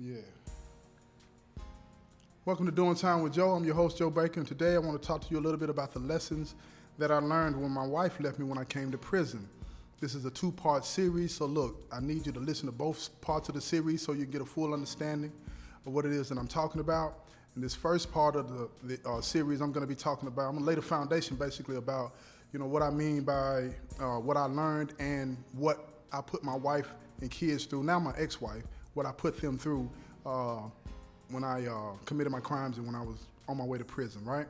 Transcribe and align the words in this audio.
Yeah. 0.00 0.18
Welcome 2.44 2.66
to 2.66 2.72
Doing 2.72 2.94
Time 2.94 3.20
with 3.22 3.32
Joe. 3.32 3.50
I'm 3.50 3.64
your 3.64 3.74
host, 3.74 3.98
Joe 3.98 4.10
Baker, 4.10 4.38
and 4.38 4.46
today 4.46 4.74
I 4.74 4.78
want 4.78 5.00
to 5.02 5.04
talk 5.04 5.22
to 5.22 5.26
you 5.28 5.40
a 5.40 5.42
little 5.42 5.58
bit 5.58 5.70
about 5.70 5.92
the 5.92 5.98
lessons 5.98 6.54
that 6.98 7.10
I 7.10 7.18
learned 7.18 7.60
when 7.60 7.72
my 7.72 7.84
wife 7.84 8.20
left 8.20 8.38
me 8.38 8.44
when 8.44 8.58
I 8.58 8.64
came 8.64 8.92
to 8.92 8.98
prison. 8.98 9.48
This 10.00 10.14
is 10.14 10.24
a 10.24 10.30
two 10.30 10.52
part 10.52 10.84
series, 10.84 11.34
so 11.34 11.46
look, 11.46 11.82
I 11.90 11.98
need 11.98 12.26
you 12.26 12.32
to 12.32 12.38
listen 12.38 12.66
to 12.66 12.72
both 12.72 13.10
parts 13.22 13.48
of 13.48 13.56
the 13.56 13.60
series 13.60 14.00
so 14.00 14.12
you 14.12 14.22
can 14.22 14.30
get 14.30 14.40
a 14.40 14.44
full 14.44 14.72
understanding 14.72 15.32
of 15.84 15.92
what 15.92 16.04
it 16.04 16.12
is 16.12 16.28
that 16.28 16.38
I'm 16.38 16.46
talking 16.46 16.80
about. 16.80 17.24
In 17.56 17.60
this 17.60 17.74
first 17.74 18.12
part 18.12 18.36
of 18.36 18.48
the, 18.48 18.68
the 18.84 19.08
uh, 19.08 19.20
series, 19.20 19.60
I'm 19.60 19.72
going 19.72 19.84
to 19.84 19.88
be 19.88 19.96
talking 19.96 20.28
about, 20.28 20.42
I'm 20.42 20.52
going 20.52 20.62
to 20.62 20.68
lay 20.68 20.76
the 20.76 20.82
foundation 20.82 21.36
basically 21.36 21.74
about, 21.74 22.14
you 22.52 22.60
know, 22.60 22.66
what 22.66 22.82
I 22.82 22.90
mean 22.90 23.22
by 23.22 23.70
uh, 23.98 24.20
what 24.20 24.36
I 24.36 24.44
learned 24.44 24.94
and 25.00 25.36
what 25.54 25.88
I 26.12 26.20
put 26.20 26.44
my 26.44 26.54
wife 26.54 26.94
and 27.20 27.28
kids 27.32 27.64
through, 27.64 27.82
now 27.82 27.98
my 27.98 28.12
ex 28.16 28.40
wife, 28.40 28.62
what 28.98 29.06
I 29.06 29.12
put 29.12 29.40
them 29.40 29.56
through 29.56 29.88
uh, 30.26 30.62
when 31.30 31.44
I 31.44 31.66
uh, 31.66 31.92
committed 32.04 32.32
my 32.32 32.40
crimes 32.40 32.78
and 32.78 32.86
when 32.86 32.96
I 32.96 33.02
was 33.02 33.28
on 33.46 33.56
my 33.56 33.64
way 33.64 33.78
to 33.78 33.84
prison, 33.84 34.24
right? 34.24 34.48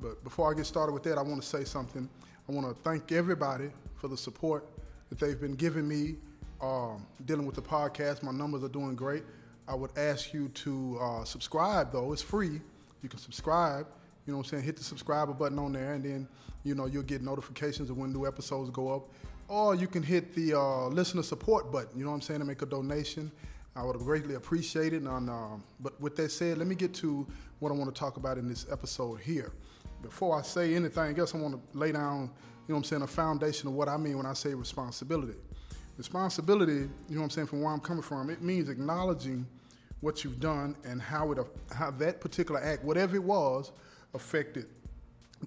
But 0.00 0.22
before 0.24 0.50
I 0.50 0.56
get 0.56 0.66
started 0.66 0.92
with 0.92 1.04
that, 1.04 1.16
I 1.16 1.22
want 1.22 1.40
to 1.40 1.46
say 1.46 1.62
something. 1.62 2.08
I 2.48 2.52
want 2.52 2.66
to 2.66 2.82
thank 2.82 3.12
everybody 3.12 3.70
for 3.94 4.08
the 4.08 4.16
support 4.16 4.66
that 5.10 5.20
they've 5.20 5.40
been 5.40 5.54
giving 5.54 5.86
me 5.86 6.16
um, 6.60 7.06
dealing 7.24 7.46
with 7.46 7.54
the 7.54 7.62
podcast. 7.62 8.24
My 8.24 8.32
numbers 8.32 8.64
are 8.64 8.68
doing 8.68 8.96
great. 8.96 9.22
I 9.68 9.76
would 9.76 9.96
ask 9.96 10.34
you 10.34 10.48
to 10.48 10.98
uh, 11.00 11.24
subscribe, 11.24 11.92
though. 11.92 12.12
It's 12.12 12.20
free. 12.20 12.60
You 13.00 13.08
can 13.08 13.20
subscribe. 13.20 13.86
You 14.26 14.32
know 14.32 14.38
what 14.38 14.46
I'm 14.46 14.50
saying? 14.50 14.64
Hit 14.64 14.76
the 14.76 14.82
subscriber 14.82 15.32
button 15.32 15.60
on 15.60 15.72
there, 15.72 15.92
and 15.92 16.04
then, 16.04 16.28
you 16.64 16.74
know, 16.74 16.86
you'll 16.86 17.04
get 17.04 17.22
notifications 17.22 17.90
of 17.90 17.96
when 17.96 18.12
new 18.12 18.26
episodes 18.26 18.70
go 18.70 18.92
up. 18.92 19.08
Or 19.46 19.76
you 19.76 19.86
can 19.86 20.02
hit 20.02 20.34
the 20.34 20.58
uh, 20.58 20.88
listener 20.88 21.22
support 21.22 21.70
button, 21.70 21.96
you 21.96 22.04
know 22.04 22.10
what 22.10 22.16
I'm 22.16 22.22
saying, 22.22 22.40
to 22.40 22.46
make 22.46 22.62
a 22.62 22.66
donation. 22.66 23.30
I 23.76 23.82
would 23.82 23.96
have 23.96 24.04
greatly 24.04 24.34
appreciate 24.34 24.92
it. 24.92 25.02
And, 25.02 25.08
um, 25.08 25.64
but 25.80 26.00
with 26.00 26.16
that 26.16 26.30
said, 26.30 26.58
let 26.58 26.66
me 26.66 26.74
get 26.74 26.94
to 26.94 27.26
what 27.58 27.70
I 27.70 27.74
want 27.74 27.92
to 27.92 27.98
talk 27.98 28.16
about 28.16 28.38
in 28.38 28.48
this 28.48 28.66
episode 28.70 29.20
here. 29.20 29.52
Before 30.02 30.38
I 30.38 30.42
say 30.42 30.74
anything 30.74 31.18
else, 31.18 31.34
I 31.34 31.38
want 31.38 31.54
to 31.54 31.78
lay 31.78 31.92
down, 31.92 32.20
you 32.20 32.26
know 32.26 32.74
what 32.74 32.76
I'm 32.76 32.84
saying, 32.84 33.02
a 33.02 33.06
foundation 33.06 33.68
of 33.68 33.74
what 33.74 33.88
I 33.88 33.96
mean 33.96 34.16
when 34.16 34.26
I 34.26 34.34
say 34.34 34.54
responsibility. 34.54 35.38
Responsibility, 35.96 36.72
you 36.72 36.88
know 37.10 37.20
what 37.20 37.24
I'm 37.24 37.30
saying, 37.30 37.46
from 37.46 37.62
where 37.62 37.72
I'm 37.72 37.80
coming 37.80 38.02
from, 38.02 38.30
it 38.30 38.42
means 38.42 38.68
acknowledging 38.68 39.46
what 40.00 40.22
you've 40.22 40.40
done 40.40 40.76
and 40.84 41.00
how 41.00 41.32
it 41.32 41.38
how 41.74 41.90
that 41.92 42.20
particular 42.20 42.62
act, 42.62 42.84
whatever 42.84 43.16
it 43.16 43.22
was, 43.22 43.72
affected 44.12 44.66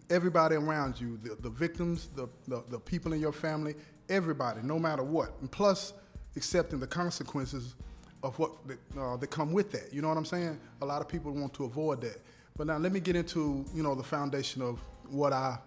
everybody 0.09 0.55
around 0.55 0.99
you, 0.99 1.19
the, 1.23 1.35
the 1.35 1.49
victims, 1.49 2.09
the, 2.15 2.27
the, 2.47 2.63
the 2.69 2.79
people 2.79 3.13
in 3.13 3.19
your 3.19 3.31
family, 3.31 3.75
everybody, 4.09 4.61
no 4.63 4.79
matter 4.79 5.03
what. 5.03 5.33
And 5.41 5.51
plus, 5.51 5.93
accepting 6.35 6.79
the 6.79 6.87
consequences 6.87 7.75
of 8.23 8.37
what 8.39 8.51
uh, 8.97 9.17
that 9.17 9.27
come 9.27 9.51
with 9.51 9.71
that. 9.71 9.93
You 9.93 10.01
know 10.01 10.09
what 10.09 10.17
I'm 10.17 10.25
saying? 10.25 10.59
A 10.81 10.85
lot 10.85 11.01
of 11.01 11.07
people 11.07 11.31
want 11.31 11.53
to 11.55 11.65
avoid 11.65 12.01
that. 12.01 12.21
But 12.57 12.67
now 12.67 12.77
let 12.77 12.91
me 12.91 12.99
get 12.99 13.15
into 13.15 13.65
you 13.73 13.83
know 13.83 13.95
the 13.95 14.03
foundation 14.03 14.61
of 14.61 14.79
what 15.09 15.33
I 15.33 15.57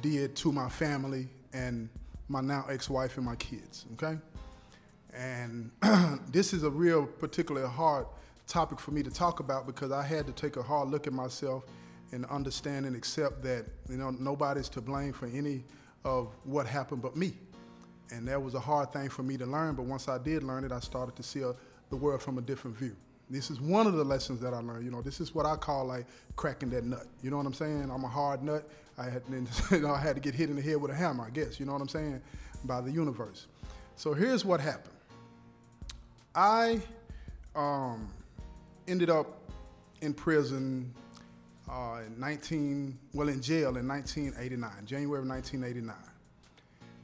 did 0.00 0.36
to 0.36 0.52
my 0.52 0.68
family 0.68 1.28
and 1.52 1.88
my 2.28 2.40
now 2.40 2.64
ex-wife 2.70 3.16
and 3.16 3.26
my 3.26 3.36
kids. 3.36 3.86
Okay, 3.94 4.16
and 5.12 5.70
this 6.30 6.52
is 6.52 6.62
a 6.62 6.70
real 6.70 7.06
particularly 7.06 7.68
hard 7.68 8.06
topic 8.46 8.80
for 8.80 8.90
me 8.92 9.02
to 9.02 9.10
talk 9.10 9.40
about 9.40 9.66
because 9.66 9.92
I 9.92 10.02
had 10.02 10.26
to 10.26 10.32
take 10.32 10.56
a 10.56 10.62
hard 10.62 10.88
look 10.88 11.06
at 11.06 11.12
myself 11.12 11.64
and 12.12 12.24
understand 12.26 12.86
and 12.86 12.96
accept 12.96 13.42
that 13.42 13.66
you 13.88 13.96
know 13.96 14.10
nobody's 14.10 14.68
to 14.70 14.80
blame 14.80 15.12
for 15.12 15.26
any 15.26 15.64
of 16.04 16.28
what 16.44 16.66
happened 16.66 17.02
but 17.02 17.16
me. 17.16 17.34
And 18.12 18.26
that 18.26 18.42
was 18.42 18.54
a 18.54 18.60
hard 18.60 18.92
thing 18.92 19.08
for 19.08 19.22
me 19.22 19.36
to 19.36 19.46
learn, 19.46 19.74
but 19.74 19.84
once 19.84 20.08
I 20.08 20.18
did 20.18 20.42
learn 20.42 20.64
it, 20.64 20.72
I 20.72 20.80
started 20.80 21.14
to 21.14 21.22
see 21.22 21.42
a, 21.42 21.54
the 21.90 21.96
world 21.96 22.22
from 22.22 22.38
a 22.38 22.40
different 22.40 22.76
view. 22.76 22.96
This 23.28 23.50
is 23.50 23.60
one 23.60 23.86
of 23.86 23.94
the 23.94 24.02
lessons 24.02 24.40
that 24.40 24.54
I 24.54 24.58
learned. 24.58 24.84
You 24.84 24.90
know, 24.90 25.02
this 25.02 25.20
is 25.20 25.34
what 25.34 25.46
I 25.46 25.54
call 25.56 25.84
like 25.84 26.06
cracking 26.34 26.70
that 26.70 26.84
nut. 26.84 27.06
You 27.22 27.30
know 27.30 27.36
what 27.36 27.46
I'm 27.46 27.54
saying? 27.54 27.90
I'm 27.92 28.04
a 28.04 28.08
hard 28.08 28.42
nut. 28.42 28.68
I 28.98 29.04
had, 29.04 29.22
you 29.70 29.80
know, 29.80 29.92
I 29.92 30.00
had 30.00 30.16
to 30.16 30.20
get 30.20 30.34
hit 30.34 30.50
in 30.50 30.56
the 30.56 30.62
head 30.62 30.76
with 30.76 30.90
a 30.90 30.94
hammer, 30.94 31.24
I 31.24 31.30
guess. 31.30 31.60
You 31.60 31.66
know 31.66 31.72
what 31.72 31.82
I'm 31.82 31.88
saying? 31.88 32.20
By 32.64 32.80
the 32.80 32.90
universe. 32.90 33.46
So 33.94 34.14
here's 34.14 34.44
what 34.44 34.60
happened. 34.60 34.94
I 36.34 36.80
um, 37.54 38.08
ended 38.88 39.10
up 39.10 39.50
in 40.00 40.14
prison 40.14 40.92
uh, 41.70 42.00
in 42.06 42.18
19, 42.18 42.98
well, 43.14 43.28
in 43.28 43.40
jail 43.40 43.76
in 43.76 43.86
1989, 43.86 44.86
January 44.86 45.20
of 45.20 45.28
1989. 45.28 45.94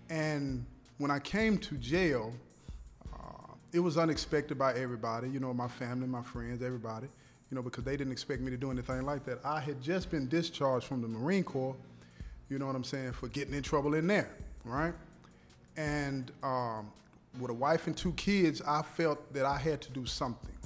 And 0.09 0.67
when 0.99 1.11
I 1.11 1.19
came 1.19 1.59
to 1.59 1.77
jail, 1.77 2.33
it 3.77 3.81
was 3.81 3.99
unexpected 3.99 4.59
by 4.59 4.73
everybody, 4.73 5.29
you 5.29 5.39
know, 5.39 5.53
my 5.53 5.69
family, 5.69 6.07
my 6.07 6.23
friends, 6.23 6.63
everybody, 6.63 7.07
you 7.51 7.55
know, 7.55 7.61
because 7.61 7.85
they 7.85 7.95
didn't 7.95 8.11
expect 8.11 8.41
me 8.41 8.51
to 8.51 8.57
do 8.57 8.71
anything 8.71 9.05
like 9.05 9.23
that. 9.27 9.39
I 9.45 9.61
had 9.61 9.83
just 9.83 10.11
been 10.11 10.29
discharged 10.29 10.87
from 10.87 11.03
the 11.03 11.09
Marine 11.09 11.45
Corps, 11.45 11.77
you 12.49 12.59
know 12.59 12.67
what 12.67 12.75
I'm 12.75 12.85
saying, 12.85 13.13
for 13.13 13.29
getting 13.29 13.53
in 13.53 13.63
trouble 13.63 13.93
in 13.93 14.07
there, 14.07 14.31
right? 14.65 14.95
And 15.77 16.33
um, 16.43 16.91
with 17.39 17.51
a 17.51 17.55
wife 17.55 17.87
and 17.87 17.95
two 17.95 18.13
kids, 18.13 18.63
I 18.67 18.81
felt 18.81 19.31
that 19.35 19.45
I 19.45 19.59
had 19.59 19.83
to 19.83 19.91
do 19.91 20.07
something. 20.07 20.57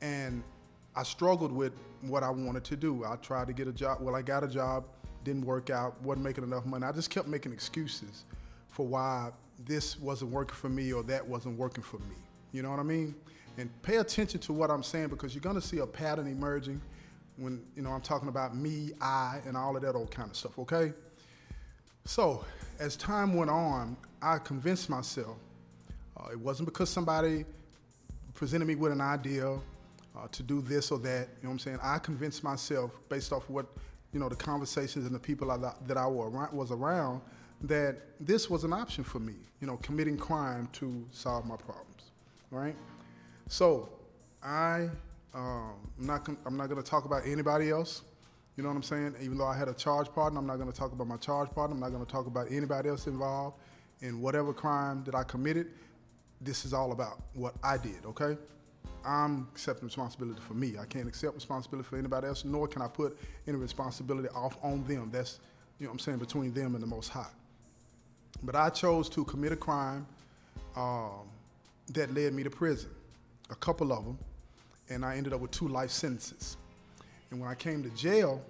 And 0.00 0.42
I 0.96 1.02
struggled 1.02 1.52
with 1.52 1.74
what 2.00 2.22
I 2.22 2.30
wanted 2.30 2.64
to 2.64 2.76
do. 2.76 3.04
I 3.04 3.16
tried 3.16 3.46
to 3.48 3.52
get 3.52 3.68
a 3.68 3.72
job. 3.72 3.98
Well, 4.00 4.16
I 4.16 4.22
got 4.22 4.42
a 4.42 4.48
job, 4.48 4.84
didn't 5.22 5.44
work 5.44 5.68
out, 5.68 6.00
wasn't 6.00 6.24
making 6.24 6.44
enough 6.44 6.64
money. 6.64 6.86
I 6.86 6.92
just 6.92 7.10
kept 7.10 7.28
making 7.28 7.52
excuses 7.52 8.24
for 8.68 8.86
why 8.86 9.32
this 9.64 9.98
wasn't 9.98 10.30
working 10.30 10.54
for 10.54 10.68
me 10.68 10.92
or 10.92 11.02
that 11.04 11.26
wasn't 11.26 11.58
working 11.58 11.82
for 11.82 11.98
me. 11.98 12.16
You 12.52 12.62
know 12.62 12.70
what 12.70 12.80
I 12.80 12.84
mean? 12.84 13.14
And 13.58 13.70
pay 13.82 13.96
attention 13.96 14.40
to 14.40 14.52
what 14.52 14.70
I'm 14.70 14.82
saying 14.82 15.08
because 15.08 15.34
you're 15.34 15.42
going 15.42 15.60
to 15.60 15.66
see 15.66 15.78
a 15.78 15.86
pattern 15.86 16.26
emerging 16.26 16.80
when, 17.36 17.62
you 17.76 17.82
know, 17.82 17.90
I'm 17.90 18.00
talking 18.00 18.28
about 18.28 18.56
me, 18.56 18.90
I, 19.00 19.40
and 19.46 19.56
all 19.56 19.76
of 19.76 19.82
that 19.82 19.94
old 19.94 20.10
kind 20.10 20.30
of 20.30 20.36
stuff, 20.36 20.58
okay? 20.58 20.92
So, 22.04 22.44
as 22.78 22.96
time 22.96 23.34
went 23.34 23.50
on, 23.50 23.96
I 24.20 24.38
convinced 24.38 24.90
myself 24.90 25.36
uh, 26.22 26.30
it 26.30 26.38
wasn't 26.38 26.68
because 26.68 26.90
somebody 26.90 27.44
presented 28.34 28.66
me 28.66 28.74
with 28.74 28.92
an 28.92 29.00
idea 29.00 29.48
uh, 30.16 30.28
to 30.30 30.42
do 30.42 30.60
this 30.60 30.90
or 30.90 30.98
that. 30.98 31.28
You 31.38 31.44
know 31.44 31.48
what 31.48 31.52
I'm 31.52 31.58
saying? 31.58 31.78
I 31.82 31.98
convinced 31.98 32.44
myself 32.44 32.90
based 33.08 33.32
off 33.32 33.48
what 33.48 33.66
you 34.12 34.20
know 34.20 34.28
the 34.28 34.36
conversations 34.36 35.06
and 35.06 35.14
the 35.14 35.18
people 35.18 35.50
I, 35.50 35.56
that 35.86 35.96
I 35.96 36.06
was 36.06 36.70
around 36.70 37.22
that 37.62 37.96
this 38.20 38.50
was 38.50 38.64
an 38.64 38.72
option 38.72 39.04
for 39.04 39.18
me. 39.18 39.34
You 39.60 39.66
know, 39.66 39.76
committing 39.78 40.16
crime 40.16 40.68
to 40.74 41.06
solve 41.10 41.46
my 41.46 41.56
problems. 41.56 42.10
Right? 42.50 42.76
So 43.48 43.88
I 44.42 44.88
um, 45.34 45.74
I'm 45.98 46.06
not 46.06 46.28
I'm 46.46 46.56
not 46.56 46.68
going 46.68 46.82
to 46.82 46.88
talk 46.88 47.04
about 47.04 47.26
anybody 47.26 47.70
else. 47.70 48.02
You 48.56 48.62
know 48.62 48.68
what 48.68 48.76
I'm 48.76 48.82
saying? 48.82 49.14
Even 49.22 49.38
though 49.38 49.46
I 49.46 49.56
had 49.56 49.68
a 49.68 49.74
charge 49.74 50.12
partner, 50.12 50.38
I'm 50.38 50.46
not 50.46 50.56
going 50.56 50.70
to 50.70 50.76
talk 50.76 50.92
about 50.92 51.06
my 51.06 51.16
charge 51.16 51.50
partner. 51.50 51.74
I'm 51.74 51.80
not 51.80 51.90
going 51.90 52.04
to 52.04 52.10
talk 52.10 52.26
about 52.26 52.48
anybody 52.50 52.90
else 52.90 53.06
involved 53.06 53.56
in 54.00 54.20
whatever 54.20 54.52
crime 54.52 55.04
that 55.04 55.14
I 55.14 55.22
committed. 55.22 55.68
This 56.40 56.66
is 56.66 56.74
all 56.74 56.92
about 56.92 57.22
what 57.32 57.54
I 57.62 57.78
did. 57.78 58.04
Okay? 58.04 58.36
I'm 59.04 59.48
accepting 59.52 59.86
responsibility 59.86 60.40
for 60.40 60.54
me. 60.54 60.74
I 60.78 60.84
can't 60.84 61.08
accept 61.08 61.34
responsibility 61.34 61.88
for 61.88 61.96
anybody 61.96 62.26
else, 62.26 62.44
nor 62.44 62.68
can 62.68 62.82
I 62.82 62.88
put 62.88 63.18
any 63.46 63.56
responsibility 63.56 64.28
off 64.34 64.56
on 64.62 64.84
them. 64.86 65.10
That's, 65.10 65.40
you 65.78 65.86
know 65.86 65.90
what 65.90 65.94
I'm 65.94 65.98
saying, 66.00 66.18
between 66.18 66.52
them 66.52 66.74
and 66.74 66.82
the 66.82 66.86
Most 66.86 67.08
High. 67.08 67.30
But 68.42 68.56
I 68.56 68.70
chose 68.70 69.08
to 69.10 69.24
commit 69.24 69.52
a 69.52 69.56
crime 69.56 70.06
um, 70.76 71.28
that 71.90 72.12
led 72.14 72.32
me 72.32 72.42
to 72.42 72.50
prison, 72.50 72.90
a 73.50 73.54
couple 73.54 73.92
of 73.92 74.04
them, 74.04 74.18
and 74.88 75.04
I 75.04 75.16
ended 75.16 75.32
up 75.32 75.40
with 75.40 75.50
two 75.50 75.68
life 75.68 75.90
sentences. 75.90 76.56
And 77.30 77.40
when 77.40 77.48
I 77.48 77.54
came 77.54 77.82
to 77.82 77.90
jail, 77.90 78.42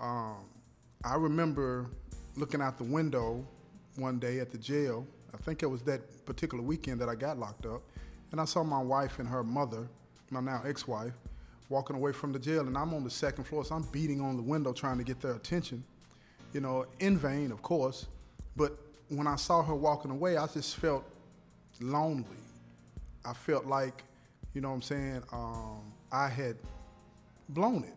um, 0.00 0.36
I 1.04 1.14
remember 1.14 1.86
looking 2.36 2.60
out 2.60 2.78
the 2.78 2.84
window 2.84 3.46
one 3.96 4.18
day 4.18 4.40
at 4.40 4.50
the 4.50 4.58
jail. 4.58 5.06
I 5.32 5.36
think 5.38 5.62
it 5.62 5.66
was 5.66 5.82
that 5.82 6.26
particular 6.26 6.62
weekend 6.62 7.00
that 7.00 7.08
I 7.08 7.14
got 7.14 7.38
locked 7.38 7.66
up 7.66 7.82
and 8.32 8.40
I 8.40 8.44
saw 8.44 8.62
my 8.62 8.82
wife 8.82 9.18
and 9.18 9.28
her 9.28 9.44
mother, 9.44 9.88
my 10.30 10.40
now 10.40 10.62
ex 10.66 10.86
wife, 10.86 11.12
walking 11.68 11.96
away 11.96 12.12
from 12.12 12.32
the 12.32 12.38
jail. 12.38 12.66
And 12.66 12.76
I'm 12.76 12.92
on 12.94 13.04
the 13.04 13.10
second 13.10 13.44
floor, 13.44 13.64
so 13.64 13.74
I'm 13.74 13.82
beating 13.92 14.20
on 14.20 14.36
the 14.36 14.42
window 14.42 14.72
trying 14.72 14.98
to 14.98 15.04
get 15.04 15.20
their 15.20 15.32
attention, 15.32 15.84
you 16.52 16.60
know, 16.60 16.86
in 16.98 17.16
vain, 17.16 17.52
of 17.52 17.62
course. 17.62 18.06
But 18.56 18.76
when 19.08 19.26
I 19.26 19.36
saw 19.36 19.62
her 19.62 19.74
walking 19.74 20.10
away, 20.10 20.36
I 20.36 20.46
just 20.46 20.76
felt 20.76 21.04
lonely. 21.80 22.24
I 23.24 23.32
felt 23.32 23.66
like, 23.66 24.04
you 24.54 24.60
know 24.60 24.68
what 24.68 24.76
I'm 24.76 24.82
saying, 24.82 25.22
um, 25.32 25.80
I 26.10 26.28
had 26.28 26.56
blown 27.48 27.84
it. 27.84 27.94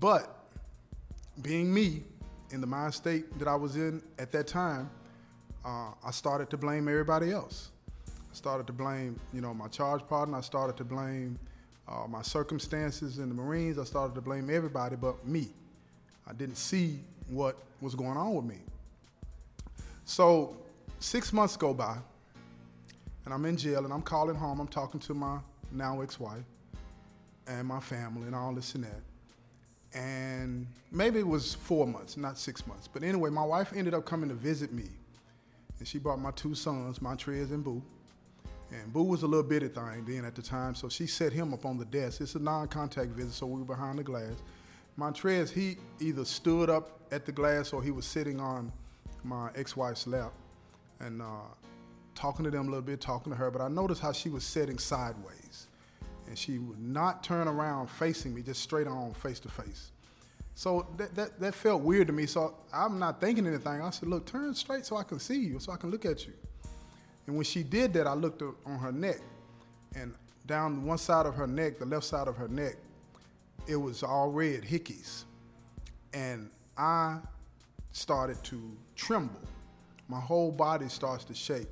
But 0.00 0.34
being 1.42 1.72
me, 1.72 2.02
in 2.50 2.60
the 2.60 2.66
mind 2.66 2.94
state 2.94 3.38
that 3.38 3.48
I 3.48 3.54
was 3.54 3.76
in 3.76 4.02
at 4.18 4.32
that 4.32 4.46
time, 4.46 4.90
uh, 5.64 5.90
I 6.04 6.10
started 6.10 6.48
to 6.50 6.56
blame 6.56 6.88
everybody 6.88 7.30
else 7.30 7.70
I 8.30 8.34
started 8.34 8.66
to 8.66 8.72
blame, 8.72 9.18
you 9.32 9.40
know, 9.40 9.54
my 9.54 9.68
charge 9.68 10.06
partner. 10.06 10.36
I 10.36 10.42
started 10.42 10.76
to 10.76 10.84
blame 10.84 11.38
uh, 11.88 12.06
my 12.08 12.22
circumstances 12.22 13.18
in 13.18 13.28
the 13.28 13.34
Marines. 13.34 13.78
I 13.78 13.84
started 13.84 14.14
to 14.14 14.20
blame 14.20 14.50
everybody 14.50 14.96
but 14.96 15.26
me. 15.26 15.48
I 16.26 16.34
didn't 16.34 16.56
see 16.56 17.00
what 17.28 17.56
was 17.80 17.94
going 17.94 18.16
on 18.16 18.34
with 18.34 18.44
me. 18.44 18.58
So 20.08 20.56
six 21.00 21.34
months 21.34 21.54
go 21.54 21.74
by, 21.74 21.98
and 23.26 23.34
I'm 23.34 23.44
in 23.44 23.58
jail, 23.58 23.84
and 23.84 23.92
I'm 23.92 24.00
calling 24.00 24.34
home. 24.34 24.58
I'm 24.58 24.66
talking 24.66 24.98
to 25.00 25.12
my 25.12 25.38
now 25.70 26.00
ex-wife, 26.00 26.44
and 27.46 27.68
my 27.68 27.78
family 27.78 28.26
and 28.26 28.34
all 28.34 28.54
this 28.54 28.74
and 28.74 28.84
that. 28.84 29.02
And 29.92 30.66
maybe 30.90 31.18
it 31.18 31.26
was 31.26 31.54
four 31.54 31.86
months, 31.86 32.16
not 32.16 32.38
six 32.38 32.66
months. 32.66 32.88
But 32.88 33.02
anyway, 33.02 33.28
my 33.28 33.44
wife 33.44 33.74
ended 33.76 33.92
up 33.92 34.06
coming 34.06 34.30
to 34.30 34.34
visit 34.34 34.72
me. 34.72 34.88
And 35.78 35.86
she 35.86 35.98
brought 35.98 36.18
my 36.18 36.30
two 36.30 36.54
sons, 36.54 37.00
Montrez 37.00 37.50
and 37.50 37.62
Boo. 37.62 37.82
And 38.70 38.90
Boo 38.90 39.04
was 39.04 39.24
a 39.24 39.26
little 39.26 39.46
bitty 39.46 39.68
thing 39.68 40.06
then 40.06 40.24
at 40.24 40.34
the 40.34 40.42
time, 40.42 40.74
so 40.74 40.88
she 40.88 41.06
set 41.06 41.34
him 41.34 41.52
up 41.52 41.66
on 41.66 41.76
the 41.76 41.84
desk. 41.84 42.22
It's 42.22 42.34
a 42.34 42.38
non-contact 42.38 43.10
visit, 43.10 43.34
so 43.34 43.44
we 43.44 43.60
were 43.60 43.66
behind 43.66 43.98
the 43.98 44.04
glass. 44.04 44.42
Montrez, 44.98 45.50
he 45.50 45.76
either 46.00 46.24
stood 46.24 46.70
up 46.70 46.98
at 47.12 47.26
the 47.26 47.32
glass 47.32 47.74
or 47.74 47.82
he 47.82 47.90
was 47.90 48.06
sitting 48.06 48.40
on 48.40 48.72
my 49.24 49.50
ex-wife's 49.54 50.06
lap 50.06 50.32
and 51.00 51.22
uh, 51.22 51.46
talking 52.14 52.44
to 52.44 52.50
them 52.50 52.66
a 52.66 52.70
little 52.70 52.82
bit, 52.82 53.00
talking 53.00 53.32
to 53.32 53.38
her. 53.38 53.50
But 53.50 53.62
I 53.62 53.68
noticed 53.68 54.00
how 54.00 54.12
she 54.12 54.28
was 54.28 54.44
sitting 54.44 54.78
sideways, 54.78 55.68
and 56.26 56.36
she 56.36 56.58
would 56.58 56.80
not 56.80 57.22
turn 57.22 57.48
around 57.48 57.88
facing 57.88 58.34
me, 58.34 58.42
just 58.42 58.62
straight 58.62 58.86
on, 58.86 59.14
face 59.14 59.40
to 59.40 59.48
face. 59.48 59.92
So 60.54 60.88
that, 60.96 61.14
that, 61.14 61.38
that 61.40 61.54
felt 61.54 61.82
weird 61.82 62.08
to 62.08 62.12
me. 62.12 62.26
So 62.26 62.54
I'm 62.72 62.98
not 62.98 63.20
thinking 63.20 63.46
anything. 63.46 63.80
I 63.80 63.90
said, 63.90 64.08
look, 64.08 64.26
turn 64.26 64.54
straight 64.54 64.84
so 64.84 64.96
I 64.96 65.04
can 65.04 65.20
see 65.20 65.38
you, 65.38 65.60
so 65.60 65.72
I 65.72 65.76
can 65.76 65.90
look 65.90 66.04
at 66.04 66.26
you. 66.26 66.32
And 67.26 67.36
when 67.36 67.44
she 67.44 67.62
did 67.62 67.92
that, 67.92 68.06
I 68.06 68.14
looked 68.14 68.42
on 68.42 68.78
her 68.78 68.90
neck, 68.90 69.20
and 69.94 70.14
down 70.46 70.84
one 70.84 70.98
side 70.98 71.26
of 71.26 71.34
her 71.34 71.46
neck, 71.46 71.78
the 71.78 71.86
left 71.86 72.06
side 72.06 72.26
of 72.26 72.36
her 72.36 72.48
neck, 72.48 72.76
it 73.66 73.76
was 73.76 74.02
all 74.02 74.30
red 74.30 74.62
hickeys. 74.62 75.24
And 76.12 76.50
I 76.76 77.18
started 77.92 78.42
to 78.44 78.76
tremble. 78.96 79.40
My 80.08 80.20
whole 80.20 80.50
body 80.50 80.88
starts 80.88 81.24
to 81.24 81.34
shake. 81.34 81.68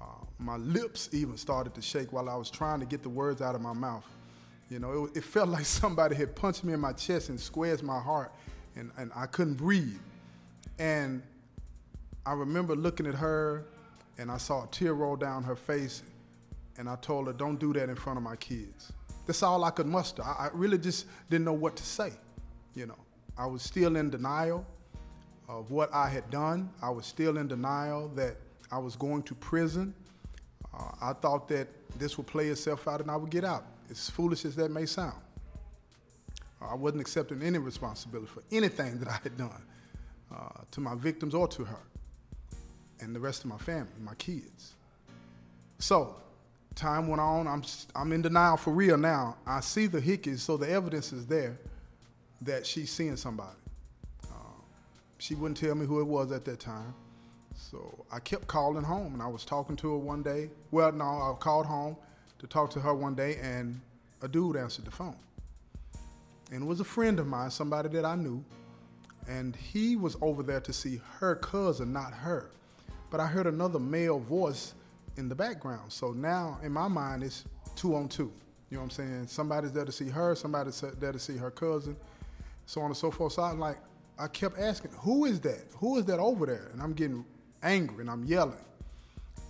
Uh, 0.00 0.04
my 0.38 0.56
lips 0.56 1.08
even 1.12 1.36
started 1.36 1.74
to 1.74 1.82
shake 1.82 2.12
while 2.12 2.28
I 2.28 2.36
was 2.36 2.50
trying 2.50 2.80
to 2.80 2.86
get 2.86 3.02
the 3.02 3.08
words 3.08 3.40
out 3.40 3.54
of 3.54 3.60
my 3.60 3.72
mouth. 3.72 4.06
You 4.68 4.78
know, 4.78 5.06
it, 5.06 5.18
it 5.18 5.24
felt 5.24 5.48
like 5.56 5.64
somebody 5.64 6.14
had 6.14 6.34
punched 6.34 6.64
me 6.64 6.72
in 6.72 6.80
my 6.80 6.92
chest 6.92 7.28
and 7.28 7.38
squared 7.38 7.82
my 7.82 7.98
heart, 7.98 8.32
and, 8.76 8.90
and 8.96 9.10
I 9.14 9.26
couldn't 9.26 9.54
breathe. 9.54 9.98
And 10.78 11.22
I 12.26 12.32
remember 12.32 12.76
looking 12.76 13.06
at 13.06 13.14
her 13.14 13.64
and 14.18 14.30
I 14.30 14.36
saw 14.36 14.64
a 14.64 14.66
tear 14.66 14.92
roll 14.92 15.16
down 15.16 15.42
her 15.44 15.56
face, 15.56 16.02
and 16.76 16.88
I 16.88 16.96
told 16.96 17.26
her, 17.26 17.32
Don't 17.32 17.58
do 17.58 17.72
that 17.72 17.88
in 17.88 17.96
front 17.96 18.18
of 18.18 18.22
my 18.22 18.36
kids. 18.36 18.92
That's 19.26 19.42
all 19.42 19.64
I 19.64 19.70
could 19.70 19.86
muster. 19.86 20.22
I, 20.22 20.46
I 20.46 20.50
really 20.52 20.76
just 20.76 21.06
didn't 21.30 21.46
know 21.46 21.54
what 21.54 21.76
to 21.76 21.82
say. 21.82 22.12
You 22.74 22.86
know, 22.86 22.98
I 23.38 23.46
was 23.46 23.62
still 23.62 23.96
in 23.96 24.10
denial 24.10 24.66
of 25.50 25.70
what 25.70 25.92
I 25.92 26.08
had 26.08 26.30
done. 26.30 26.70
I 26.80 26.90
was 26.90 27.06
still 27.06 27.36
in 27.36 27.48
denial 27.48 28.08
that 28.14 28.36
I 28.70 28.78
was 28.78 28.94
going 28.94 29.22
to 29.24 29.34
prison. 29.34 29.92
Uh, 30.72 30.92
I 31.00 31.12
thought 31.12 31.48
that 31.48 31.66
this 31.98 32.16
would 32.16 32.28
play 32.28 32.48
itself 32.48 32.86
out 32.86 33.00
and 33.00 33.10
I 33.10 33.16
would 33.16 33.30
get 33.30 33.44
out, 33.44 33.64
as 33.90 34.08
foolish 34.08 34.44
as 34.44 34.54
that 34.56 34.70
may 34.70 34.86
sound. 34.86 35.20
I 36.60 36.74
wasn't 36.74 37.00
accepting 37.00 37.42
any 37.42 37.58
responsibility 37.58 38.30
for 38.30 38.42
anything 38.52 38.98
that 39.00 39.08
I 39.08 39.18
had 39.22 39.36
done 39.36 39.62
uh, 40.32 40.62
to 40.70 40.80
my 40.80 40.94
victims 40.94 41.34
or 41.34 41.48
to 41.48 41.64
her 41.64 41.82
and 43.00 43.16
the 43.16 43.20
rest 43.20 43.42
of 43.44 43.50
my 43.50 43.58
family, 43.58 43.90
my 44.00 44.14
kids. 44.14 44.74
So, 45.78 46.16
time 46.74 47.08
went 47.08 47.20
on. 47.20 47.48
I'm, 47.48 47.64
I'm 47.96 48.12
in 48.12 48.22
denial 48.22 48.58
for 48.58 48.72
real 48.72 48.98
now. 48.98 49.38
I 49.46 49.60
see 49.60 49.86
the 49.86 50.00
hickeys, 50.00 50.40
so 50.40 50.56
the 50.56 50.70
evidence 50.70 51.12
is 51.12 51.26
there 51.26 51.58
that 52.42 52.66
she's 52.66 52.92
seeing 52.92 53.16
somebody. 53.16 53.59
She 55.20 55.34
wouldn't 55.34 55.58
tell 55.58 55.74
me 55.74 55.86
who 55.86 56.00
it 56.00 56.06
was 56.06 56.32
at 56.32 56.44
that 56.46 56.60
time. 56.60 56.94
So 57.54 58.04
I 58.10 58.20
kept 58.20 58.46
calling 58.46 58.84
home, 58.84 59.12
and 59.14 59.22
I 59.22 59.26
was 59.26 59.44
talking 59.44 59.76
to 59.76 59.92
her 59.92 59.98
one 59.98 60.22
day. 60.22 60.50
Well, 60.70 60.92
no, 60.92 61.04
I 61.04 61.34
called 61.38 61.66
home 61.66 61.96
to 62.38 62.46
talk 62.46 62.70
to 62.70 62.80
her 62.80 62.94
one 62.94 63.14
day, 63.14 63.36
and 63.42 63.80
a 64.22 64.28
dude 64.28 64.56
answered 64.56 64.86
the 64.86 64.90
phone. 64.90 65.16
And 66.50 66.62
it 66.62 66.66
was 66.66 66.80
a 66.80 66.84
friend 66.84 67.18
of 67.18 67.26
mine, 67.26 67.50
somebody 67.50 67.88
that 67.90 68.04
I 68.04 68.16
knew, 68.16 68.44
and 69.28 69.54
he 69.54 69.94
was 69.96 70.16
over 70.20 70.42
there 70.42 70.60
to 70.60 70.72
see 70.72 71.00
her 71.18 71.36
cousin, 71.36 71.92
not 71.92 72.12
her 72.12 72.50
but 73.10 73.20
I 73.20 73.26
heard 73.26 73.46
another 73.46 73.78
male 73.78 74.18
voice 74.18 74.74
in 75.16 75.28
the 75.28 75.34
background. 75.34 75.92
So 75.92 76.12
now 76.12 76.58
in 76.62 76.72
my 76.72 76.88
mind, 76.88 77.24
it's 77.24 77.44
two 77.74 77.94
on 77.96 78.08
two. 78.08 78.32
You 78.70 78.76
know 78.76 78.84
what 78.84 78.84
I'm 78.84 78.90
saying? 78.90 79.26
Somebody's 79.26 79.72
there 79.72 79.84
to 79.84 79.92
see 79.92 80.08
her, 80.08 80.34
somebody's 80.36 80.80
there 80.80 81.12
to 81.12 81.18
see 81.18 81.36
her 81.36 81.50
cousin, 81.50 81.96
so 82.66 82.80
on 82.80 82.86
and 82.86 82.96
so 82.96 83.10
forth. 83.10 83.32
So 83.32 83.42
I'm 83.42 83.58
like, 83.58 83.78
I 84.20 84.28
kept 84.28 84.58
asking, 84.58 84.90
who 84.98 85.24
is 85.24 85.40
that? 85.40 85.64
Who 85.78 85.96
is 85.96 86.04
that 86.04 86.18
over 86.18 86.44
there? 86.44 86.68
And 86.74 86.82
I'm 86.82 86.92
getting 86.92 87.24
angry 87.62 88.02
and 88.02 88.10
I'm 88.10 88.22
yelling. 88.24 88.64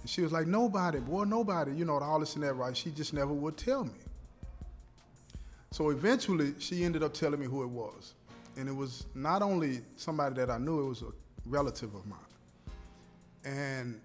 And 0.01 0.09
she 0.09 0.23
was 0.23 0.31
like, 0.31 0.47
nobody, 0.47 1.01
boy, 1.01 1.25
nobody. 1.25 1.73
You 1.73 1.85
know, 1.85 1.99
all 1.99 2.21
this 2.21 2.37
and 2.37 2.45
that, 2.45 2.55
right? 2.55 2.77
She 2.77 2.93
just 2.93 3.13
never 3.13 3.33
would 3.33 3.57
tell 3.57 3.85
me. 3.85 3.99
So 5.73 5.91
eventually, 5.91 6.55
she 6.61 6.85
ended 6.85 7.03
up 7.03 7.13
telling 7.15 7.41
me 7.41 7.47
who 7.47 7.65
it 7.65 7.69
was. 7.69 8.15
And 8.57 8.69
it 8.69 8.75
was 8.75 9.07
not 9.13 9.43
only 9.43 9.81
somebody 9.97 10.37
that 10.37 10.51
I 10.51 10.59
knew, 10.59 10.87
it 10.87 10.89
was 10.89 11.03
a 11.03 11.11
relative 11.47 11.93
of 11.97 12.07
mine. 12.07 12.19
And 13.45 14.01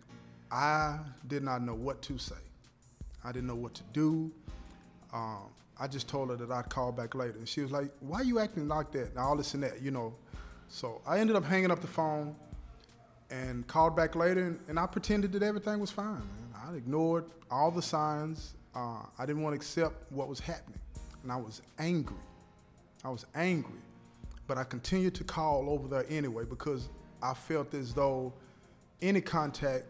I 0.51 0.97
did 1.27 1.44
not 1.44 1.62
know 1.62 1.75
what 1.75 2.01
to 2.03 2.17
say. 2.17 2.35
I 3.23 3.31
didn't 3.31 3.47
know 3.47 3.56
what 3.56 3.75
to 3.75 3.83
do. 3.94 4.31
Um, 5.13 5.50
I 5.79 5.88
just 5.88 6.07
told 6.07 6.29
her 6.29 6.35
that 6.38 6.51
I'd 6.51 6.69
call 6.69 6.91
back 6.91 7.13
later. 7.13 7.38
And 7.38 7.47
she 7.47 7.62
was 7.62 7.71
like, 7.71 7.91
Why 8.00 8.21
are 8.21 8.23
you 8.23 8.39
acting 8.39 8.67
like 8.67 8.91
that? 8.94 9.09
And 9.09 9.19
all 9.19 9.35
this 9.35 9.53
and 9.53 9.62
that, 9.62 9.83
you 9.83 9.91
know. 9.91 10.15
So 10.67 11.01
I 11.06 11.19
ended 11.19 11.35
up 11.35 11.45
hanging 11.45 11.71
up 11.71 11.81
the 11.81 11.88
phone 11.88 12.35
and 13.29 13.65
called 13.67 13.95
back 13.95 14.15
later, 14.15 14.41
and, 14.41 14.59
and 14.67 14.79
I 14.79 14.85
pretended 14.85 15.31
that 15.33 15.44
everything 15.44 15.79
was 15.79 15.91
fine. 15.91 16.15
Man. 16.15 16.45
I 16.67 16.75
ignored 16.75 17.25
all 17.50 17.71
the 17.71 17.81
signs. 17.81 18.53
Uh, 18.75 19.03
I 19.17 19.25
didn't 19.25 19.41
want 19.41 19.53
to 19.53 19.57
accept 19.57 20.12
what 20.12 20.27
was 20.27 20.39
happening. 20.39 20.79
And 21.23 21.31
I 21.31 21.38
was 21.38 21.62
angry. 21.79 22.17
I 23.03 23.09
was 23.09 23.25
angry. 23.35 23.79
But 24.47 24.57
I 24.57 24.63
continued 24.63 25.15
to 25.15 25.23
call 25.23 25.69
over 25.69 25.88
there 25.88 26.06
anyway 26.09 26.44
because 26.47 26.89
I 27.21 27.33
felt 27.33 27.73
as 27.73 27.94
though 27.94 28.33
any 29.01 29.21
contact 29.21 29.85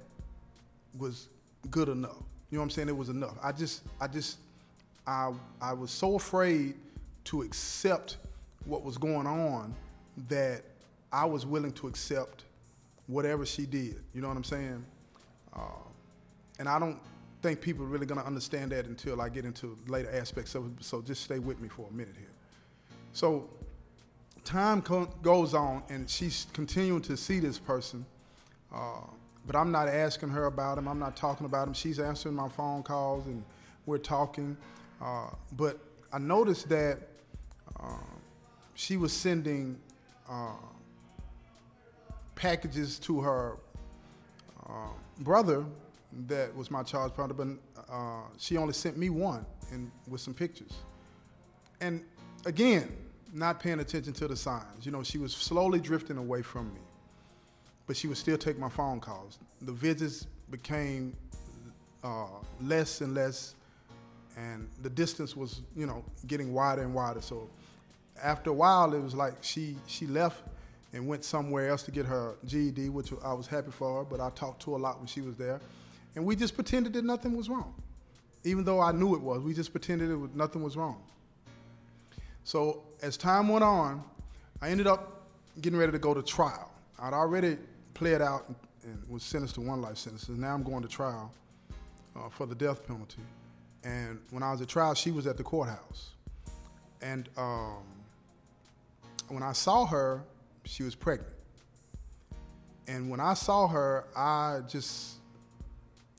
was 0.98 1.28
good 1.70 1.90
enough. 1.90 2.24
You 2.50 2.58
know 2.58 2.60
what 2.60 2.66
I'm 2.66 2.70
saying? 2.70 2.90
It 2.90 2.98
was 2.98 3.10
enough. 3.10 3.36
I 3.44 3.52
just, 3.52 3.84
I 4.00 4.08
just, 4.08 4.38
I, 5.06 5.32
I 5.62 5.74
was 5.74 5.92
so 5.92 6.16
afraid 6.16 6.76
to 7.26 7.42
accept 7.42 8.18
what 8.66 8.84
was 8.84 8.98
going 8.98 9.28
on 9.28 9.76
that 10.28 10.64
I 11.12 11.26
was 11.26 11.46
willing 11.46 11.72
to 11.74 11.88
accept 11.88 12.44
whatever 13.08 13.46
she 13.46 13.66
did. 13.66 14.02
You 14.14 14.22
know 14.22 14.28
what 14.28 14.38
I'm 14.38 14.44
saying? 14.44 14.86
Uh, 15.54 15.60
and 16.60 16.68
I 16.68 16.80
don't 16.80 17.00
think 17.42 17.62
people 17.62 17.86
are 17.86 17.90
really 17.90 18.06
going 18.06 18.20
to 18.20 18.26
understand 18.26 18.72
that 18.72 18.86
until 18.86 19.22
I 19.22 19.30
get 19.30 19.46
into 19.46 19.78
later 19.88 20.10
aspects 20.16 20.56
of 20.56 20.66
it. 20.66 20.84
So 20.84 21.02
just 21.02 21.24
stay 21.24 21.40
with 21.40 21.60
me 21.60 21.70
for 21.70 21.88
a 21.90 21.94
minute 21.94 22.16
here. 22.18 22.28
So 23.14 23.50
time 24.44 24.82
co- 24.82 25.10
goes 25.22 25.54
on, 25.54 25.84
and 25.90 26.10
she's 26.10 26.48
continuing 26.54 27.02
to 27.04 27.16
see 27.16 27.40
this 27.40 27.60
person 27.60 28.06
uh, 28.76 29.02
but 29.46 29.56
I'm 29.56 29.72
not 29.72 29.88
asking 29.88 30.30
her 30.30 30.46
about 30.46 30.78
him. 30.78 30.88
I'm 30.88 31.00
not 31.00 31.16
talking 31.16 31.46
about 31.46 31.68
him. 31.68 31.74
She's 31.74 32.00
answering 32.00 32.36
my 32.36 32.50
phone 32.50 32.84
calls 32.84 33.26
and 33.28 33.44
we're 33.86 33.98
talking. 33.98 34.58
Uh, 35.02 35.30
but 35.54 35.80
I 36.12 36.20
noticed 36.20 36.68
that 36.70 37.00
uh, 37.80 37.94
she 38.74 38.98
was 38.98 39.14
sending 39.14 39.80
uh, 40.30 40.54
packages 42.36 43.00
to 43.00 43.22
her 43.22 43.58
uh, 44.68 44.90
brother 45.20 45.66
that 46.28 46.56
was 46.56 46.72
my 46.72 46.84
charge 46.84 47.14
partner, 47.14 47.34
but 47.34 47.48
uh, 47.92 48.22
she 48.38 48.58
only 48.58 48.74
sent 48.74 48.98
me 48.98 49.10
one 49.10 49.46
and 49.72 49.92
with 50.08 50.22
some 50.22 50.34
pictures. 50.34 50.74
And 51.82 52.04
again, 52.46 52.96
not 53.34 53.60
paying 53.60 53.80
attention 53.80 54.14
to 54.14 54.28
the 54.28 54.36
signs. 54.36 54.86
You 54.86 54.92
know, 54.92 55.04
she 55.04 55.18
was 55.18 55.34
slowly 55.34 55.80
drifting 55.80 56.18
away 56.18 56.42
from 56.42 56.74
me 56.74 56.80
but 57.88 57.96
she 57.96 58.08
would 58.08 58.18
still 58.18 58.38
take 58.38 58.58
my 58.58 58.70
phone 58.70 59.00
calls. 59.00 59.40
The 59.62 59.72
visits 59.72 60.28
became 60.50 61.16
uh, 62.04 62.28
less 62.62 63.02
and 63.02 63.14
less, 63.14 63.56
and 64.38 64.68
the 64.82 64.90
distance 64.90 65.36
was, 65.36 65.62
you 65.76 65.86
know, 65.86 66.04
getting 66.28 66.54
wider 66.54 66.82
and 66.82 66.94
wider. 66.94 67.22
So 67.22 67.50
after 68.24 68.50
a 68.50 68.54
while, 68.54 68.94
it 68.94 69.02
was 69.02 69.14
like 69.16 69.36
she 69.42 69.76
she 69.88 70.08
left 70.08 70.44
and 70.94 71.08
went 71.08 71.26
somewhere 71.26 71.70
else 71.70 71.84
to 71.84 71.92
get 71.92 72.06
her 72.06 72.36
GED, 72.46 72.90
which 72.90 73.12
I 73.24 73.34
was 73.34 73.48
happy 73.48 73.72
for 73.72 74.00
her. 74.00 74.04
But 74.06 74.22
I 74.22 74.30
talked 74.30 74.62
to 74.64 74.72
her 74.72 74.78
a 74.78 74.80
lot 74.80 75.00
when 75.00 75.08
she 75.08 75.22
was 75.22 75.36
there, 75.36 75.60
and 76.16 76.26
we 76.26 76.36
just 76.36 76.56
pretended 76.56 76.94
that 76.94 77.04
nothing 77.04 77.36
was 77.36 77.50
wrong, 77.50 77.74
even 78.44 78.64
though 78.64 78.80
I 78.80 78.92
knew 78.92 79.16
it 79.16 79.22
was. 79.22 79.42
We 79.42 79.54
just 79.54 79.72
pretended 79.72 80.10
it 80.10 80.16
was, 80.16 80.32
nothing 80.34 80.64
was 80.64 80.78
wrong. 80.78 81.02
So 82.44 82.84
as 83.02 83.18
time 83.18 83.50
went 83.50 83.64
on, 83.64 84.04
I 84.62 84.70
ended 84.70 84.88
up 84.88 85.24
getting 85.62 85.80
ready 85.80 85.92
to 85.92 86.00
go 86.00 86.14
to 86.14 86.22
trial. 86.22 86.72
I'd 87.00 87.14
already 87.14 87.58
pled 87.94 88.22
out 88.22 88.46
and 88.84 89.04
was 89.10 89.24
sentenced 89.24 89.56
to 89.56 89.62
one 89.62 89.82
life 89.82 89.98
sentence. 89.98 90.30
Now 90.30 90.54
I'm 90.54 90.64
going 90.64 90.84
to 90.84 90.88
trial 90.88 91.34
uh, 92.16 92.30
for 92.30 92.46
the 92.46 92.56
death 92.56 92.86
penalty. 92.86 93.22
And 93.84 94.20
when 94.32 94.44
I 94.44 94.52
was 94.52 94.62
at 94.62 94.68
trial, 94.68 94.94
she 94.94 95.12
was 95.12 95.28
at 95.28 95.38
the 95.38 95.44
courthouse. 95.44 96.12
And 97.02 97.30
um, 97.38 97.84
when 99.28 99.44
I 99.44 99.54
saw 99.54 99.86
her, 99.86 100.24
she 100.66 100.84
was 100.84 100.96
pregnant. 100.96 101.34
And 102.88 103.10
when 103.10 103.20
I 103.20 103.34
saw 103.34 103.68
her, 103.68 104.06
I 104.16 104.62
just, 104.68 105.16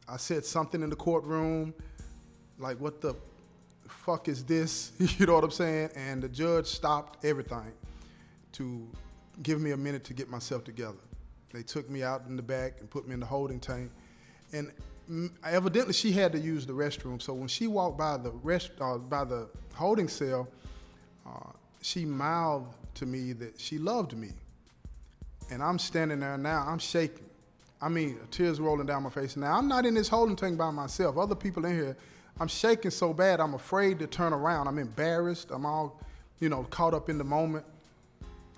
I 0.08 0.16
said 0.16 0.44
something 0.44 0.82
in 0.82 0.90
the 0.90 0.96
courtroom, 0.96 1.74
like, 2.58 2.80
what 2.80 3.00
the 3.00 3.14
fuck 3.88 4.28
is 4.28 4.44
this? 4.44 4.92
you 5.18 5.26
know 5.26 5.34
what 5.34 5.44
I'm 5.44 5.50
saying? 5.50 5.90
And 5.94 6.22
the 6.22 6.28
judge 6.28 6.66
stopped 6.66 7.24
everything 7.24 7.72
to 8.52 8.88
give 9.42 9.60
me 9.60 9.72
a 9.72 9.76
minute 9.76 10.04
to 10.04 10.14
get 10.14 10.28
myself 10.28 10.64
together. 10.64 10.98
They 11.52 11.62
took 11.62 11.88
me 11.88 12.02
out 12.02 12.22
in 12.28 12.36
the 12.36 12.42
back 12.42 12.80
and 12.80 12.90
put 12.90 13.06
me 13.06 13.14
in 13.14 13.20
the 13.20 13.26
holding 13.26 13.60
tank. 13.60 13.90
And 14.52 14.72
evidently 15.44 15.92
she 15.92 16.12
had 16.12 16.32
to 16.32 16.38
use 16.38 16.66
the 16.66 16.72
restroom. 16.72 17.22
So 17.22 17.32
when 17.34 17.48
she 17.48 17.66
walked 17.66 17.98
by 17.98 18.16
the 18.16 18.30
rest, 18.30 18.72
uh, 18.80 18.98
by 18.98 19.24
the 19.24 19.48
holding 19.74 20.08
cell, 20.08 20.48
uh, 21.26 21.52
she 21.82 22.04
mouthed 22.04 22.74
to 22.96 23.06
me 23.06 23.32
that 23.34 23.60
she 23.60 23.78
loved 23.78 24.16
me. 24.16 24.30
And 25.50 25.62
I'm 25.62 25.78
standing 25.78 26.20
there 26.20 26.36
now, 26.36 26.64
I'm 26.66 26.78
shaking. 26.78 27.24
I 27.80 27.88
mean, 27.88 28.18
tears 28.30 28.58
rolling 28.58 28.86
down 28.86 29.02
my 29.02 29.10
face. 29.10 29.36
Now, 29.36 29.56
I'm 29.56 29.68
not 29.68 29.84
in 29.86 29.94
this 29.94 30.08
holding 30.08 30.34
tank 30.34 30.58
by 30.58 30.70
myself. 30.70 31.18
Other 31.18 31.34
people 31.34 31.64
in 31.66 31.74
here, 31.74 31.96
I'm 32.40 32.48
shaking 32.48 32.90
so 32.90 33.12
bad, 33.12 33.40
I'm 33.40 33.54
afraid 33.54 33.98
to 34.00 34.06
turn 34.06 34.32
around. 34.32 34.66
I'm 34.66 34.78
embarrassed. 34.78 35.50
I'm 35.50 35.64
all, 35.64 36.00
you 36.40 36.48
know, 36.48 36.64
caught 36.64 36.94
up 36.94 37.08
in 37.08 37.18
the 37.18 37.24
moment. 37.24 37.64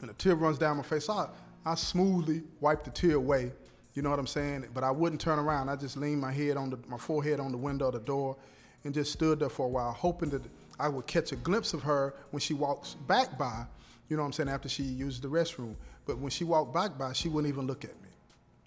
And 0.01 0.11
a 0.11 0.15
tear 0.15 0.35
runs 0.35 0.59
down 0.59 0.77
my 0.77 0.83
face. 0.83 1.07
So 1.07 1.13
I, 1.15 1.29
I 1.67 1.75
smoothly 1.75 2.43
wipe 2.61 2.85
the 2.85 2.91
tear 2.91 3.17
away. 3.17 3.53
You 3.95 4.03
know 4.03 4.11
what 4.11 4.19
I'm 4.19 4.29
saying? 4.29 4.67
But 4.73 4.85
I 4.85 4.93
wouldn't 4.93 5.21
turn 5.21 5.39
around. 5.39 5.69
I 5.69 5.77
just 5.77 5.97
leaned 5.97 6.21
my 6.21 6.33
head 6.33 6.57
on 6.57 6.71
the, 6.71 6.79
my 6.87 6.99
forehead 6.99 7.41
on 7.41 7.51
the 7.51 7.59
window 7.59 7.89
of 7.89 7.95
the 7.95 8.01
door 8.01 8.37
and 8.85 8.95
just 8.95 9.13
stood 9.13 9.41
there 9.41 9.49
for 9.49 9.67
a 9.67 9.69
while, 9.69 9.93
hoping 9.93 10.31
that 10.31 10.43
I 10.79 10.89
would 10.89 11.07
catch 11.07 11.33
a 11.33 11.37
glimpse 11.37 11.75
of 11.75 11.83
her 11.83 12.15
when 12.31 12.41
she 12.41 12.55
walks 12.55 12.95
back 12.95 13.37
by, 13.37 13.67
you 14.09 14.17
know 14.17 14.23
what 14.23 14.29
I'm 14.29 14.33
saying, 14.33 14.49
after 14.49 14.69
she 14.69 14.83
used 14.83 15.23
the 15.23 15.29
restroom. 15.29 15.75
But 16.07 16.19
when 16.19 16.31
she 16.31 16.45
walked 16.45 16.73
back 16.73 16.97
by, 16.99 17.13
she 17.13 17.29
wouldn't 17.29 17.53
even 17.53 17.67
look 17.67 17.85
at 17.85 17.91
me. 18.03 18.09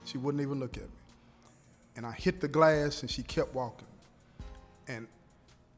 She 0.05 0.17
wouldn't 0.17 0.41
even 0.41 0.59
look 0.59 0.77
at 0.77 0.83
me. 0.83 0.89
And 1.95 2.05
I 2.05 2.11
hit 2.11 2.41
the 2.41 2.47
glass 2.47 3.01
and 3.01 3.09
she 3.09 3.23
kept 3.23 3.53
walking. 3.53 3.87
And 4.87 5.07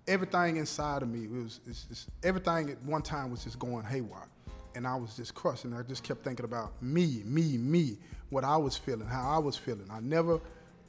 everything 0.08 0.58
inside 0.58 1.02
of 1.02 1.10
me 1.10 1.28
was 1.28 1.60
it's, 1.68 2.08
everything 2.24 2.70
at 2.70 2.82
one 2.84 3.02
time 3.02 3.32
was 3.32 3.44
just 3.44 3.58
going 3.58 3.86
haywire. 3.86 4.28
And 4.76 4.88
I 4.88 4.96
was 4.96 5.16
just 5.16 5.34
crushed. 5.34 5.66
And 5.66 5.74
I 5.74 5.84
just 5.84 6.04
kept 6.04 6.24
thinking 6.24 6.46
about 6.46 6.82
me, 6.82 7.22
me, 7.26 7.58
me, 7.58 7.98
what 8.30 8.44
I 8.44 8.58
was 8.58 8.76
feeling, 8.76 9.08
how 9.08 9.30
I 9.30 9.38
was 9.38 9.56
feeling. 9.56 9.88
I 9.92 10.00
never 10.02 10.40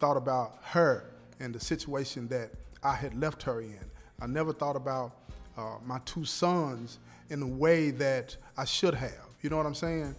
thought 0.01 0.17
about 0.17 0.59
her 0.63 1.05
and 1.41 1.55
the 1.55 1.61
situation 1.61 2.29
that 2.29 2.51
I 2.83 2.95
had 2.95 3.15
left 3.15 3.43
her 3.45 3.61
in. 3.61 3.79
I 4.21 4.27
never 4.27 4.53
thought 4.53 4.77
about 4.77 5.13
uh, 5.57 5.77
my 5.85 6.01
two 6.05 6.25
sons 6.25 6.99
in 7.31 7.41
the 7.41 7.47
way 7.47 7.91
that 7.91 8.37
I 8.57 8.65
should 8.65 8.95
have. 8.95 9.13
You 9.43 9.51
know 9.51 9.57
what 9.57 9.67
I'm 9.67 9.75
saying? 9.75 10.15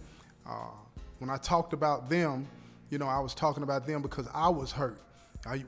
Uh, 0.48 0.70
when 1.18 1.30
I 1.30 1.36
talked 1.38 1.72
about 1.72 2.08
them, 2.08 2.46
you 2.90 2.98
know, 2.98 3.06
I 3.06 3.18
was 3.18 3.34
talking 3.34 3.62
about 3.62 3.86
them 3.86 4.02
because 4.02 4.28
I 4.32 4.48
was 4.48 4.70
hurt. 4.72 5.00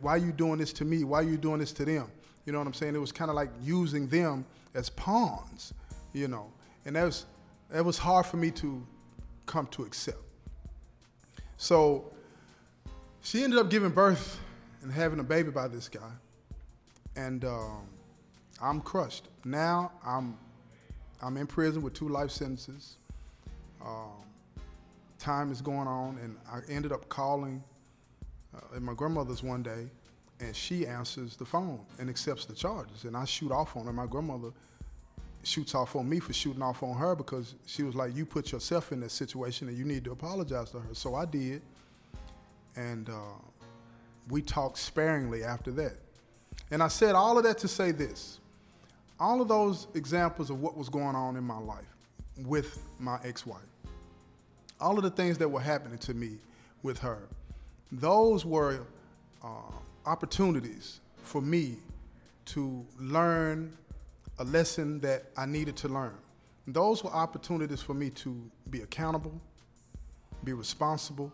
Why 0.00 0.12
are 0.12 0.18
you 0.18 0.32
doing 0.32 0.58
this 0.58 0.72
to 0.74 0.84
me? 0.84 1.04
Why 1.04 1.20
are 1.20 1.24
you 1.24 1.36
doing 1.36 1.60
this 1.60 1.72
to 1.72 1.84
them? 1.84 2.10
You 2.44 2.52
know 2.52 2.58
what 2.58 2.66
I'm 2.66 2.74
saying? 2.74 2.94
It 2.94 3.00
was 3.00 3.12
kind 3.12 3.30
of 3.30 3.36
like 3.36 3.50
using 3.62 4.08
them 4.08 4.44
as 4.74 4.90
pawns, 4.90 5.74
you 6.12 6.28
know. 6.28 6.50
And 6.84 6.96
that 6.96 7.04
was, 7.04 7.26
that 7.70 7.84
was 7.84 7.98
hard 7.98 8.26
for 8.26 8.38
me 8.38 8.50
to 8.52 8.84
come 9.46 9.66
to 9.68 9.84
accept. 9.84 10.18
So 11.56 12.12
she 13.22 13.44
ended 13.44 13.58
up 13.58 13.70
giving 13.70 13.90
birth 13.90 14.40
and 14.82 14.92
having 14.92 15.18
a 15.18 15.24
baby 15.24 15.50
by 15.50 15.68
this 15.68 15.88
guy. 15.88 16.12
And 17.16 17.44
um, 17.44 17.88
I'm 18.62 18.80
crushed. 18.80 19.28
Now 19.44 19.92
I'm, 20.04 20.36
I'm 21.22 21.36
in 21.36 21.46
prison 21.46 21.82
with 21.82 21.94
two 21.94 22.08
life 22.08 22.30
sentences. 22.30 22.96
Um, 23.84 24.24
time 25.18 25.50
is 25.50 25.60
going 25.60 25.88
on, 25.88 26.18
and 26.18 26.36
I 26.50 26.60
ended 26.70 26.92
up 26.92 27.08
calling 27.08 27.62
uh, 28.54 28.76
at 28.76 28.82
my 28.82 28.94
grandmother's 28.94 29.42
one 29.42 29.62
day, 29.62 29.88
and 30.40 30.54
she 30.54 30.86
answers 30.86 31.36
the 31.36 31.44
phone 31.44 31.80
and 31.98 32.08
accepts 32.08 32.44
the 32.44 32.54
charges, 32.54 33.04
and 33.04 33.16
I 33.16 33.24
shoot 33.24 33.50
off 33.50 33.76
on 33.76 33.86
her. 33.86 33.92
My 33.92 34.06
grandmother 34.06 34.50
shoots 35.42 35.74
off 35.74 35.96
on 35.96 36.08
me 36.08 36.20
for 36.20 36.32
shooting 36.32 36.62
off 36.62 36.82
on 36.82 36.96
her 36.96 37.14
because 37.16 37.54
she 37.66 37.82
was 37.82 37.94
like, 37.94 38.14
"You 38.14 38.24
put 38.24 38.52
yourself 38.52 38.92
in 38.92 39.00
this 39.00 39.12
situation, 39.12 39.68
and 39.68 39.76
you 39.76 39.84
need 39.84 40.04
to 40.04 40.12
apologize 40.12 40.70
to 40.70 40.80
her." 40.80 40.94
So 40.94 41.14
I 41.14 41.24
did, 41.24 41.62
and 42.76 43.08
uh, 43.08 43.38
we 44.28 44.42
talked 44.42 44.78
sparingly 44.78 45.42
after 45.42 45.72
that. 45.72 45.96
And 46.70 46.82
I 46.82 46.88
said 46.88 47.14
all 47.14 47.38
of 47.38 47.44
that 47.44 47.58
to 47.58 47.68
say 47.68 47.90
this: 47.90 48.38
all 49.20 49.40
of 49.40 49.48
those 49.48 49.88
examples 49.94 50.50
of 50.50 50.60
what 50.60 50.76
was 50.76 50.88
going 50.88 51.16
on 51.16 51.36
in 51.36 51.44
my 51.44 51.58
life 51.58 51.84
with 52.44 52.78
my 52.98 53.18
ex-wife 53.24 53.62
all 54.80 54.96
of 54.96 55.02
the 55.02 55.10
things 55.10 55.38
that 55.38 55.48
were 55.48 55.60
happening 55.60 55.98
to 55.98 56.14
me 56.14 56.38
with 56.82 56.98
her, 56.98 57.18
those 57.90 58.44
were 58.44 58.80
uh, 59.42 59.48
opportunities 60.06 61.00
for 61.22 61.40
me 61.42 61.76
to 62.46 62.84
learn 62.98 63.76
a 64.38 64.44
lesson 64.44 65.00
that 65.00 65.24
I 65.36 65.46
needed 65.46 65.76
to 65.78 65.88
learn. 65.88 66.14
Those 66.66 67.02
were 67.02 67.10
opportunities 67.10 67.82
for 67.82 67.94
me 67.94 68.10
to 68.10 68.40
be 68.70 68.82
accountable, 68.82 69.40
be 70.44 70.52
responsible, 70.52 71.32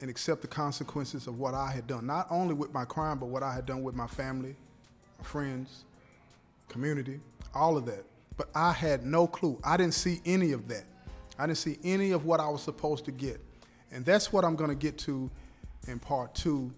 and 0.00 0.08
accept 0.08 0.40
the 0.42 0.48
consequences 0.48 1.26
of 1.26 1.38
what 1.38 1.54
I 1.54 1.70
had 1.70 1.86
done, 1.86 2.06
not 2.06 2.26
only 2.30 2.54
with 2.54 2.72
my 2.72 2.84
crime, 2.84 3.18
but 3.18 3.26
what 3.26 3.42
I 3.42 3.52
had 3.52 3.66
done 3.66 3.82
with 3.82 3.94
my 3.94 4.06
family, 4.06 4.56
my 5.18 5.24
friends, 5.24 5.84
community, 6.72 7.20
all 7.54 7.76
of 7.76 7.86
that. 7.86 8.04
But 8.36 8.48
I 8.54 8.72
had 8.72 9.04
no 9.04 9.26
clue. 9.26 9.58
I 9.62 9.76
didn't 9.76 9.94
see 9.94 10.20
any 10.24 10.52
of 10.52 10.68
that. 10.68 10.84
I 11.38 11.46
didn't 11.46 11.58
see 11.58 11.78
any 11.84 12.12
of 12.12 12.24
what 12.24 12.40
I 12.40 12.48
was 12.48 12.62
supposed 12.62 13.04
to 13.04 13.12
get. 13.12 13.40
And 13.90 14.04
that's 14.04 14.32
what 14.32 14.44
I'm 14.44 14.56
going 14.56 14.70
to 14.70 14.76
get 14.76 14.98
to 14.98 15.30
in 15.86 15.98
part 15.98 16.34
two 16.34 16.72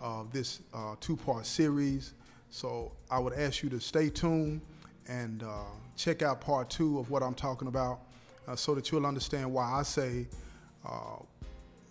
of 0.00 0.32
this 0.32 0.60
uh, 0.72 0.94
two 1.00 1.16
part 1.16 1.46
series. 1.46 2.14
So 2.50 2.92
I 3.10 3.18
would 3.18 3.32
ask 3.32 3.62
you 3.62 3.68
to 3.70 3.80
stay 3.80 4.08
tuned 4.08 4.60
and 5.08 5.42
uh, 5.42 5.64
check 5.96 6.22
out 6.22 6.40
part 6.40 6.70
two 6.70 6.98
of 6.98 7.10
what 7.10 7.22
I'm 7.22 7.34
talking 7.34 7.68
about 7.68 8.00
uh, 8.46 8.56
so 8.56 8.74
that 8.74 8.90
you'll 8.90 9.06
understand 9.06 9.52
why 9.52 9.70
I 9.72 9.82
say 9.82 10.26
uh, 10.86 11.16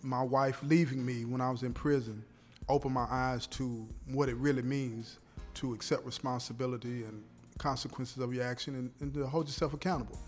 my 0.02 0.22
wife 0.22 0.60
leaving 0.62 1.04
me 1.04 1.24
when 1.24 1.40
I 1.40 1.50
was 1.50 1.62
in 1.62 1.72
prison 1.72 2.24
opened 2.68 2.94
my 2.94 3.06
eyes 3.10 3.46
to 3.48 3.86
what 4.06 4.28
it 4.28 4.36
really 4.36 4.62
means 4.62 5.18
to 5.54 5.74
accept 5.74 6.06
responsibility 6.06 7.04
and 7.04 7.22
consequences 7.60 8.18
of 8.18 8.34
your 8.34 8.44
action 8.44 8.74
and, 8.74 8.90
and 9.00 9.14
to 9.14 9.26
hold 9.26 9.46
yourself 9.46 9.74
accountable. 9.74 10.18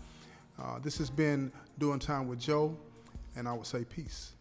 Uh, 0.61 0.79
this 0.79 0.97
has 0.99 1.09
been 1.09 1.51
Doing 1.79 1.99
Time 1.99 2.27
with 2.27 2.39
Joe, 2.39 2.77
and 3.35 3.47
I 3.47 3.53
would 3.53 3.65
say 3.65 3.83
peace. 3.83 4.33